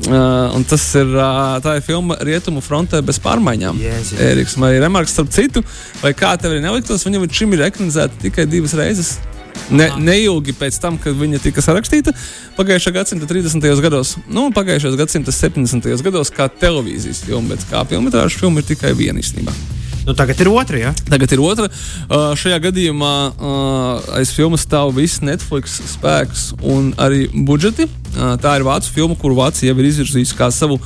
Uh, 0.00 0.54
tas 0.64 0.84
ir, 0.96 1.10
uh, 1.12 1.58
tā 1.60 1.74
ir 1.76 1.82
filma 1.84 2.16
Rietumu 2.24 2.62
frontē 2.64 3.02
bez 3.04 3.18
pārmaiņām. 3.20 3.80
Yes, 3.84 4.12
yes. 4.14 4.20
Eriks 4.30 4.56
Marija 4.60 4.86
Remarks, 4.86 5.12
starp 5.12 5.32
citu, 5.34 5.60
vai 6.00 6.14
kā 6.16 6.32
tev 6.40 6.54
ir 6.56 6.62
neliktos, 6.64 7.04
viņam 7.04 7.26
šim 7.28 7.52
ir 7.56 7.66
ekranizēta 7.68 8.22
tikai 8.22 8.48
divas 8.48 8.76
reizes. 8.80 9.18
Ne, 9.70 9.86
neilgi 10.02 10.54
pēc 10.58 10.80
tam, 10.82 10.98
kad 10.98 11.14
viņa 11.14 11.42
tika 11.44 11.62
sarakstīta 11.62 12.14
pagājušā 12.56 12.94
gadsimta 12.94 13.28
30. 13.30 13.66
gados, 13.84 14.16
nu, 14.28 14.48
pagājušā 14.54 14.96
gadsimta 14.98 15.34
70. 15.34 15.90
gados, 16.06 16.32
kā 16.34 16.48
televīzijas 16.50 17.22
filma, 17.26 17.54
bet 17.54 17.68
kā 17.70 17.84
filmas 17.86 18.16
filma 18.40 18.62
ir 18.62 18.72
tikai 18.72 18.96
viena 18.98 19.22
īstenībā. 19.22 19.54
Nu, 20.06 20.14
tagad 20.14 20.40
ir 20.40 20.48
otra. 20.48 20.78
Ja? 20.78 20.94
Tagad 21.10 21.32
ir 21.32 21.42
otra. 21.44 21.68
Uh, 22.08 22.32
šajā 22.38 22.60
gadījumā 22.68 23.14
uh, 23.30 24.16
aiz 24.18 24.32
filmas 24.34 24.64
stāv 24.66 24.94
viss 24.96 25.22
Netflix 25.24 25.80
spēks 25.94 26.50
un 26.62 26.92
arī 27.00 27.26
budžeti. 27.34 27.88
Uh, 28.14 28.34
tā 28.40 28.56
ir 28.58 28.66
vācu 28.66 28.90
filma, 28.94 29.18
kuru 29.18 29.38
Vācija 29.38 29.70
jau 29.70 29.78
ir 29.78 29.90
izvirzījusi 29.92 30.38
kā 30.38 30.50
savu 30.54 30.80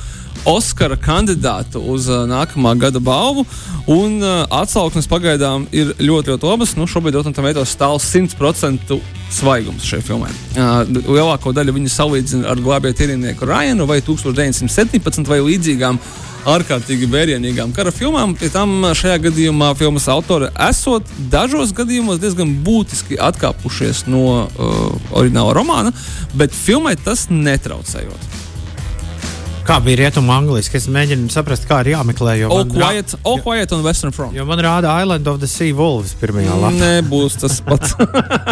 Oskara 0.45 0.93
kandidātu 0.99 1.79
uz 1.89 2.05
uh, 2.11 2.25
nākamā 2.29 2.75
gada 2.77 2.99
balvu. 3.01 3.45
Un 3.89 4.19
uh, 4.21 4.43
atsauksmes 4.53 5.07
pagaidām 5.09 5.65
ir 5.73 5.95
ļoti, 5.97 6.35
ļoti 6.35 6.49
labas. 6.51 6.75
Nu, 6.77 6.85
šobrīd 6.89 7.17
Rotam 7.17 7.47
veidos 7.47 7.73
stāv 7.73 7.97
100% 8.03 8.99
svaigums 9.33 9.87
šai 9.87 10.03
filmai. 10.05 10.29
Uh, 10.53 10.83
lielāko 11.07 11.55
daļu 11.55 11.73
viņa 11.79 11.95
salīdzina 11.95 12.51
ar 12.51 12.61
glābēju 12.61 12.99
tīrnieku 12.99 13.49
Ryanu 13.49 13.87
vai 13.89 14.01
1917 14.05 15.31
vai 15.31 15.41
līdzīgām 15.47 16.01
ārkārtīgi 16.49 17.09
vērienīgām 17.09 17.73
kara 17.75 17.93
filmām. 17.93 18.35
Pie 18.37 18.51
tam 18.53 18.85
šajā 18.97 19.17
gadījumā 19.27 19.71
filmas 19.79 20.07
autori 20.11 20.51
esot 20.67 21.09
dažos 21.31 21.73
gadījumos 21.75 22.21
diezgan 22.21 22.53
būtiski 22.65 23.19
atkāpušies 23.21 24.05
no 24.11 24.25
uh, 24.45 24.87
oriģināla 25.15 25.57
romāna, 25.57 25.93
bet 26.37 26.55
filmai 26.55 26.95
tas 27.01 27.27
netraucējot. 27.33 28.34
Kā 29.65 29.79
bija 29.81 29.97
rietumu 30.03 30.29
angliski? 30.29 30.77
Es 30.77 30.85
mēģinu 30.93 31.31
saprast, 31.33 31.63
kā 31.65 31.79
ir 31.81 31.95
jāmeklē. 31.95 32.35
All 32.45 32.67
quiet, 32.69 33.15
all 33.25 33.39
quiet 33.41 33.71
on 33.73 33.81
Western 33.81 34.13
Front. 34.13 34.35
Jo 34.37 34.45
man 34.45 34.61
rāda 34.61 34.91
Island 35.01 35.25
of 35.31 35.39
the 35.41 35.49
Sea 35.49 35.73
Wolves 35.73 36.13
pirmajā 36.19 36.53
lapā. 36.61 36.75
Nebūs 36.83 37.39
tas 37.41 37.57
pats. 37.65 37.95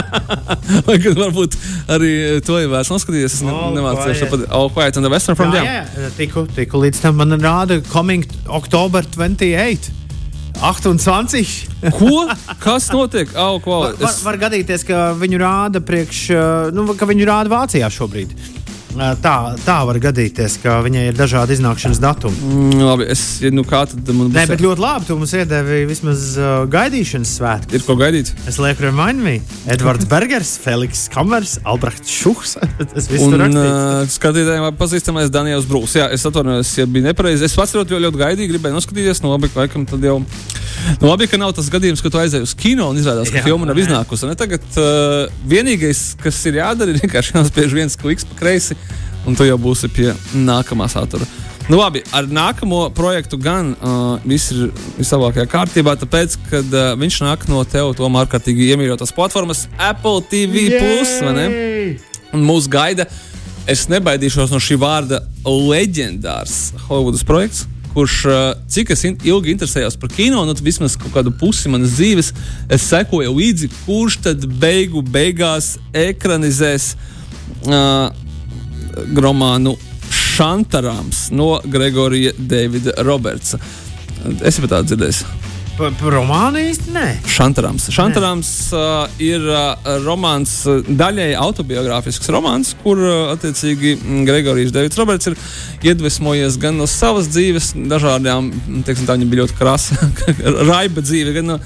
Vai 0.88 0.98
gan 1.03 1.20
varbūt 1.20 1.58
arī 1.93 2.13
to 2.48 2.58
jau 2.58 2.72
vairs 2.72 2.89
noskatījies. 2.89 3.36
Es 3.38 3.46
nemācīju 3.46 4.15
šo 4.24 4.29
pat 4.32 4.48
All 4.58 4.74
quiet 4.74 4.98
on 4.98 5.05
the 5.05 5.12
Western 5.13 5.38
Front. 5.38 5.53
Jā, 5.60 5.62
jā. 5.67 5.84
jā. 6.08 6.10
Tiku, 6.17 6.48
tiku 6.58 6.82
līdz 6.82 7.03
tam 7.05 7.22
man 7.22 7.38
rāda 7.38 7.77
Coming 7.91 8.25
October 8.50 9.05
28. 9.13 9.93
28. 10.58 11.46
Ko? 12.00 12.25
Kas 12.63 12.89
notiek? 12.93 13.29
Oh, 13.38 13.62
var, 13.62 13.93
var, 14.01 14.17
var 14.25 14.41
gadīties, 14.48 14.86
ka 14.89 15.05
viņu 15.22 15.46
rāda 15.46 15.82
priekš, 15.84 16.25
nu, 16.74 16.89
ka 16.98 17.10
viņu 17.10 17.29
rāda 17.29 17.53
Vācijā 17.53 17.89
šobrīd. 17.93 18.34
Tā, 18.93 19.35
tā 19.65 19.77
var 19.88 19.97
gadīties, 20.01 20.57
ka 20.62 20.77
viņai 20.85 21.07
ir 21.09 21.17
dažādi 21.17 21.55
iznākšanas 21.57 22.00
datumi. 22.03 22.38
Mm, 22.45 22.83
labi, 22.85 23.07
es 23.13 23.23
nu, 23.53 23.65
kā 23.67 23.83
tad 23.89 24.09
man 24.12 24.29
būs. 24.29 24.38
Nē, 24.38 24.45
bet 24.51 24.63
ļoti 24.63 24.83
labi. 24.83 25.07
Tu 25.07 25.17
mums 25.17 25.33
iedevi 25.38 25.79
vismaz 25.89 26.25
uh, 26.38 26.51
gaidīšanas 26.71 27.33
svētkus. 27.39 27.77
Ir 27.77 27.85
ko 27.88 27.97
gaidīt. 28.00 28.33
Es 28.50 28.59
lieku 28.62 28.85
remind 28.85 29.23
me. 29.23 29.35
Edvards 29.73 30.07
Bergers, 30.09 30.55
Feliks 30.63 31.07
Kamers, 31.13 31.57
Albrechts 31.65 32.13
Šuhs. 32.13 32.57
Tas 32.93 33.09
viss 33.12 33.25
tur 33.25 33.41
ir. 33.41 33.57
Uh, 33.57 34.03
skatītājiem 34.13 34.69
pazīstamais 34.79 35.33
Daniels 35.33 35.67
Brūks. 35.69 35.97
Jā, 36.00 36.09
es 36.13 36.25
atvainojos, 36.29 36.75
ja 36.79 36.88
bija 36.89 37.09
nepareizi. 37.09 37.47
Es 37.47 37.57
pats 37.57 37.75
ļoti, 37.77 38.00
ļoti 38.07 38.21
gaidīju, 38.21 38.53
gribēju 38.55 38.77
noskatīties. 38.77 39.23
Nu, 39.25 39.33
labi, 39.33 39.51
laikam 39.57 39.88
tad 39.89 40.05
jau. 40.05 40.19
Nu, 41.01 41.08
labi, 41.10 41.27
ka 41.32 41.39
nav 41.39 41.53
tas 41.58 41.70
gadījums, 41.72 42.01
ka 42.03 42.12
tu 42.13 42.20
aizēji 42.22 42.48
uz 42.48 42.53
kino 42.58 42.89
un 42.92 43.00
izrādās, 43.00 43.32
ka 43.32 43.42
jā, 43.42 43.48
filma 43.48 43.70
nav 43.70 43.80
iznākusi. 43.80 44.27
Ne? 44.30 44.38
Tagad 44.39 44.65
uh, 44.80 45.32
vienīgais, 45.50 46.13
kas 46.22 46.39
ir 46.50 46.60
jādara, 46.62 46.94
ir 46.94 47.01
vienkārši 47.03 47.36
jāspiež 47.38 47.75
viens 47.75 47.98
kliks 48.00 48.27
pa 48.30 48.39
kreisi 48.44 48.77
un 49.27 49.38
tu 49.39 49.48
jau 49.48 49.58
būsi 49.62 49.89
pie 49.94 50.12
nākamā 50.36 50.89
satura. 50.92 51.27
Nu, 51.70 51.77
labi, 51.80 52.01
ar 52.12 52.25
nākamo 52.27 52.89
projektu 52.96 53.38
gan 53.39 53.72
uh, 53.72 54.18
viss 54.27 54.51
ir 54.51 54.74
vislabākajā 54.98 55.48
kārtībā, 55.48 55.94
tāpēc, 56.01 56.36
ka 56.50 56.60
uh, 56.60 56.80
viņš 57.00 57.20
nāk 57.24 57.46
no 57.48 57.62
tev 57.63 57.94
to 57.96 58.10
ārkārtīgi 58.10 58.74
iemīļotās 58.74 59.15
platformas 59.15 59.70
Apple 59.80 60.25
TV. 60.27 60.68
Plus, 60.75 61.13
un 62.34 62.44
mūs 62.44 62.68
gaida 62.68 63.08
es 63.70 63.86
nebaidīšos 63.88 64.51
no 64.51 64.60
šī 64.60 64.75
vārda 64.82 65.22
leģendārs 65.48 66.74
Hollywoodas 66.89 67.24
projekts. 67.27 67.63
Kurš, 67.93 68.15
cik 68.73 68.89
es 68.95 69.03
ilgi 69.05 69.53
interesējos 69.53 70.00
par 70.01 70.09
kino, 70.09 70.41
nu, 70.47 70.55
vismaz 70.65 70.95
kādu 70.97 71.33
pusi 71.38 71.69
manas 71.69 71.93
dzīves, 72.00 72.31
es 72.73 72.88
sekoju 72.89 73.35
līdzi, 73.38 73.69
kurš 73.85 74.17
tad 74.25 74.47
beigu 74.62 75.03
beigās 75.05 75.75
ekranizēs 75.93 76.93
uh, 77.69 78.09
romānu 79.13 79.77
Šantarāms 80.13 81.27
no 81.33 81.59
Gregorija 81.69 82.33
Davida 82.38 82.97
Robertsa. 83.05 83.62
Es 84.41 84.57
jau 84.57 84.69
tādu 84.69 84.93
dzirdēju. 84.93 85.52
Romāna 85.74 86.62
īsti 86.62 86.92
nē. 86.94 87.06
Šantarāms. 87.34 87.88
Šantarāms 87.94 88.50
uh, 88.77 89.08
ir 89.24 89.42
uh, 89.50 89.74
romāns, 90.06 90.51
uh, 90.70 90.86
daļai 90.86 91.32
autobiogrāfisks 91.42 92.30
romāns, 92.34 92.75
kur 92.84 93.01
uh, 93.01 93.32
attiecīgi 93.34 93.96
Gregorijs 94.27 94.74
Davids 94.75 95.00
Roberts 95.01 95.32
ir 95.32 95.38
iedvesmojies 95.89 96.60
gan 96.62 96.77
no 96.77 96.86
savas 96.89 97.32
dzīves, 97.34 97.72
dažādām, 97.89 98.51
teiksim, 98.86 99.10
tā 99.10 99.18
viņa 99.18 99.32
bija 99.32 99.42
ļoti 99.42 99.58
krasa, 99.58 99.98
raiba 100.70 101.01
dzīve, 101.01 101.34
gan 101.39 101.56
no 101.56 101.60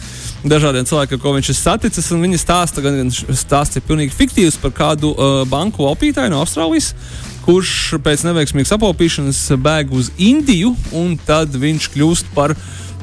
dažādiem 0.48 0.88
cilvēkiem, 0.88 1.20
ko 1.20 1.36
viņš 1.36 1.52
ir 1.52 1.60
saticis. 1.60 2.12
Viņa 2.16 2.40
stāsta, 2.40 2.86
gan, 2.86 3.02
gan 3.04 3.12
stāsts 3.12 3.76
ir 3.76 3.88
pilnīgi 3.90 4.16
fiktīvs 4.16 4.62
par 4.64 4.72
kādu 4.78 5.12
uh, 5.12 5.42
banku 5.52 5.84
opītāju 5.92 6.32
no 6.32 6.46
Austrālijas 6.46 6.94
kurš 7.48 7.96
pēc 8.04 8.26
neveiksmīgas 8.28 8.74
apopīšanas 8.76 9.38
bēg 9.64 9.94
uz 9.96 10.10
Indiju, 10.20 10.74
un 11.00 11.14
tad 11.28 11.54
viņš 11.56 11.86
kļūst 11.94 12.34
par 12.36 12.52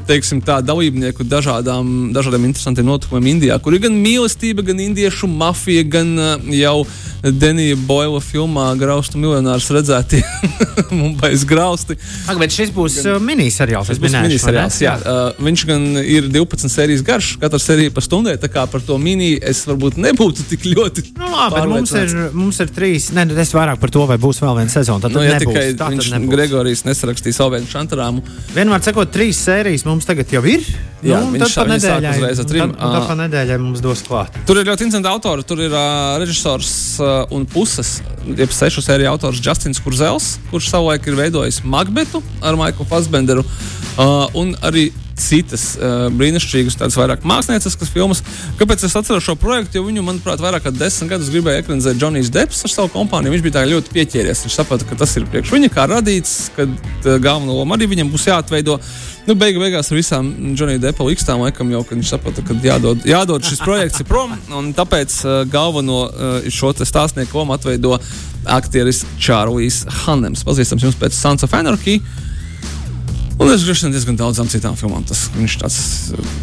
teiksim, 0.08 0.40
tā, 0.44 0.60
dalībnieku 0.64 1.26
dažādām, 1.28 2.12
dažādiem 2.14 2.48
interesantiem 2.50 2.86
notikumiem 2.88 3.34
Indijā, 3.34 3.58
kur 3.62 3.76
ir 3.76 3.84
gan 3.86 3.96
mīlestība, 3.98 4.64
gan 4.66 4.80
indiešu 4.84 5.28
mafija, 5.30 5.84
gan 5.96 6.14
uh, 6.18 6.48
jau 6.54 6.84
Denija 7.24 7.76
Boila 7.88 8.20
filmā 8.20 8.66
Graustu 8.76 9.18
miljonārs 9.20 9.70
redzēti 9.72 10.20
Mumbais 10.98 11.44
grausti. 11.48 11.96
Ak, 12.28 12.36
bet 12.40 12.52
šis 12.52 12.72
būs 12.74 12.98
gan, 13.04 13.22
miniseriāls. 13.24 13.88
Tas 13.88 14.00
būs 14.02 14.16
miniseriāls, 14.18 14.80
jā. 14.84 14.94
Uh, 15.00 15.44
viņš 15.44 15.64
gan 15.70 15.86
ir 16.02 16.28
12 16.32 16.72
sērijas 16.72 17.04
garš, 17.06 17.30
katra 17.40 17.60
sērija 17.62 17.94
pa 17.94 18.04
stundai, 18.04 18.36
tā 18.40 18.50
kā 18.52 18.66
par 18.70 18.84
to 18.84 18.98
mini 19.00 19.34
es 19.40 19.64
varbūt 19.68 19.96
nebūtu 20.04 20.48
tik 20.50 20.68
ļoti. 20.68 21.06
Nu, 21.16 21.30
labi, 21.32 21.56
bet 21.56 21.70
mums 21.72 21.94
ir, 21.96 22.14
mums 22.36 22.60
ir 22.60 22.72
trīs, 22.76 23.08
ne, 23.16 23.26
es 23.40 23.54
vairāk 23.56 23.80
par 23.80 23.92
to, 23.94 24.04
vai 24.10 24.18
būs 24.20 24.42
vēl 24.44 24.60
viena 24.60 24.72
sezona. 24.72 25.06
Tad, 25.06 25.16
nu, 25.16 25.22
tad 25.22 25.28
ja 25.28 25.38
nebūs, 25.38 25.48
tikai 25.48 25.78
tā 25.80 25.90
viņš 25.94 26.12
nebūs. 26.16 26.32
Gregorijs 26.34 26.84
nesarakstīs 26.88 27.40
vēl 27.40 27.54
vienu 27.56 27.72
šantarāmu. 27.72 28.24
Vienmēr 28.54 28.84
sakot, 28.84 29.12
trīs 29.14 29.40
sērijas 29.46 29.86
mums 29.94 30.08
tagad 30.08 30.30
jau 30.34 30.42
ir. 30.50 30.64
Jā, 31.04 31.20
nu, 31.20 31.32
viņš 31.34 31.42
tad 31.42 31.48
pa 31.48 31.54
sāk- 31.54 31.70
viņš 31.70 31.84
sāk 31.84 32.00
nedēļai, 32.00 32.14
uzreiz 32.18 32.38
ar 32.40 32.44
un 32.44 32.50
trim, 32.50 32.60
tad, 32.64 32.74
un 32.74 32.94
tad 32.94 33.02
ā. 33.02 33.06
pa 33.08 33.16
nedēļai 33.20 33.58
mums 33.60 33.82
dos 33.84 34.02
klāt. 34.06 34.38
Tur 34.48 34.60
ir 34.60 34.68
ļoti 34.70 34.86
interesanti 34.86 35.10
autori. 35.10 35.46
Tur 35.48 35.62
ir 35.64 35.72
uh, 35.76 36.16
režisors 36.22 36.72
uh, 37.00 37.12
un 37.34 37.46
puses, 37.50 37.94
jeb 38.28 38.52
sešu 38.56 38.84
sēriju 38.84 39.12
autors 39.12 39.40
Justins 39.44 39.80
Kurzels, 39.84 40.34
kurš 40.50 40.70
savulaik 40.72 41.06
ir 41.06 41.18
veidojis 41.18 41.62
Makbetu 41.64 42.22
ar 42.42 42.56
Maiku 42.60 42.86
Fasbenderu. 42.88 43.44
Uh, 43.94 44.26
un 44.40 44.54
arī 44.64 44.88
citas 45.18 45.64
uh, 45.78 46.06
brīnišķīgas, 46.14 46.76
tādas 46.80 46.98
vairāk 46.98 47.24
mākslinieciskas 47.28 47.90
filmas. 47.92 48.22
Kāpēc 48.58 48.84
es 48.86 48.96
atceros 48.98 49.24
šo 49.26 49.36
projektu? 49.40 49.78
Jo 49.78 49.86
viņu, 49.86 50.04
manuprāt, 50.06 50.42
vairāk 50.42 50.66
kā 50.66 50.74
desmit 50.74 51.14
gadus 51.14 51.30
gribēja 51.32 51.62
ekranizēt 51.62 51.98
Džonijs 52.00 52.32
Deps 52.34 52.64
ar 52.66 52.74
savu 52.74 52.92
kompāniju. 52.94 53.34
Viņš 53.34 53.44
bija 53.46 53.58
tā 53.60 53.64
ļoti 53.70 53.94
pieķēries. 53.94 54.44
Viņš 54.46 54.58
saprata, 54.58 54.88
ka 54.88 54.98
tas 55.04 55.14
ir 55.18 55.28
priekš 55.30 55.54
viņa 55.54 55.72
kā 55.74 55.86
radīts, 55.90 56.36
ka 56.56 56.66
uh, 56.66 57.16
galveno 57.22 57.60
lomu 57.60 57.78
arī 57.78 57.90
viņam 57.94 58.12
būs 58.14 58.28
jāatveido. 58.30 58.78
Nu, 59.24 59.32
beigu, 59.40 59.62
beigās 59.62 59.88
ar 59.88 59.96
visām 59.96 60.28
Džonija 60.52 60.82
Depa 60.82 61.06
likstām, 61.06 61.40
laikam 61.46 61.70
jau, 61.72 61.80
kad 61.88 61.96
viņš 61.96 62.10
saprata, 62.12 62.44
ka 62.44 62.58
jādod, 62.60 63.06
jādod 63.08 63.46
šis 63.46 63.62
projekts 63.64 64.04
prom. 64.08 64.34
Tāpēc 64.76 65.16
uh, 65.24 65.38
galveno 65.48 66.04
uh, 66.10 66.50
šo 66.52 66.74
stāstnieku 66.76 67.40
lomu 67.40 67.56
atveido 67.56 67.96
aktieris 68.44 69.04
Čārlis 69.16 69.84
Hanems. 70.04 70.44
Pazīstams 70.44 70.84
jums 70.84 71.00
pēc 71.00 71.16
Sons 71.16 71.46
of 71.46 71.56
Anarchy. 71.56 72.02
Un 73.38 73.50
es 73.50 73.64
gribēju 73.66 73.90
diezgan 73.94 74.18
daudzām 74.18 74.48
citām 74.50 74.76
filmām. 74.78 75.04
Tas 75.08 75.26
viņš 75.34 75.56
tāds 75.62 75.78
uh, 76.14 76.34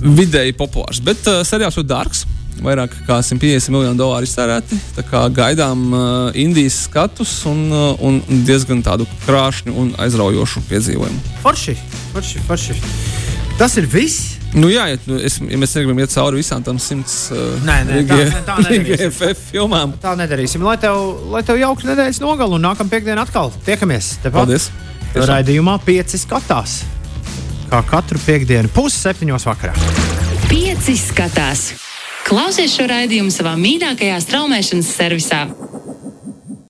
vidēji 0.00 0.54
populārs. 0.56 1.02
Bet 1.04 1.26
uh, 1.28 1.42
seriāls 1.46 1.76
ir 1.80 1.88
dārgs. 1.88 2.24
Vairāk 2.60 2.92
kā 3.06 3.20
150 3.24 3.72
miljonu 3.72 3.96
dolāru 3.96 4.26
iztērēti. 4.28 4.76
Tā 4.96 5.04
kā 5.08 5.22
gaidām 5.32 5.84
uh, 5.94 6.02
Indijas 6.36 6.82
skatus 6.88 7.38
un, 7.48 7.62
uh, 7.72 8.02
un 8.04 8.18
diezgan 8.44 8.82
tādu 8.84 9.06
krāšņu 9.24 9.76
un 9.80 9.94
aizraujošu 10.02 10.64
piedzīvojumu. 10.68 11.22
Forši, 11.44 11.76
forši, 12.12 12.42
forši. 12.48 12.76
Tas 13.60 13.76
ir 13.80 13.88
viss. 13.92 14.36
Nu, 14.56 14.66
jā, 14.72 14.88
ja, 14.90 14.98
nu, 15.06 15.16
es, 15.22 15.36
ja 15.38 15.56
mēs 15.60 15.76
negribam 15.76 16.00
iet 16.02 16.10
cauri 16.10 16.40
visām 16.40 16.64
tām 16.66 16.80
simts 16.82 17.28
uh, 17.30 17.54
Nē, 17.64 17.78
nē, 17.86 18.02
tā- 18.08 18.18
nē, 18.18 18.40
tā 18.48 18.56
nedarīsim. 18.66 19.36
Filmām. 19.52 19.94
Tā 20.02 20.16
nedarīsim. 20.18 20.64
Lai 20.66 20.74
tev, 20.82 20.98
lai 21.30 21.44
tev 21.46 21.60
jauka 21.60 21.86
nedēļas 21.92 22.20
nogala 22.24 22.58
un 22.58 22.66
nākamā 22.66 22.90
piekdiena 22.92 23.24
atkal 23.28 23.52
tiekamies. 23.68 24.16
Tepat 24.24 24.42
Paldies! 24.42 24.70
Raidījumā 25.14 25.74
pieci 25.82 26.18
skatās. 26.20 26.80
Kā 27.70 27.80
katru 27.86 28.18
piekdienu, 28.22 28.70
pusseptiņos 28.74 29.46
vakarā. 29.48 29.74
Pieci 30.46 30.94
skatās. 30.98 31.70
Klausies 32.26 32.76
šo 32.76 32.86
raidījumu 32.90 33.32
savā 33.34 33.56
mīļākajā 33.58 34.20
straumēšanas 34.22 34.92
servisā 34.94 35.44